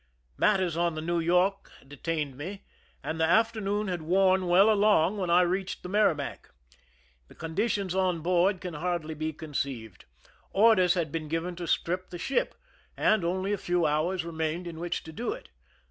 [0.35, 2.63] Matters on the New York detained me,
[3.03, 6.49] and the afternoon had worn well along when I reached the Merrimac.
[7.29, 10.05] Tlie conditions on board can hardly be conceived.
[10.53, 12.55] Orders had been given to strip the ship,
[12.97, 15.49] and only a few hours remained in which to do it.